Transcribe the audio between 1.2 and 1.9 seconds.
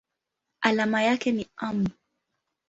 ni µm.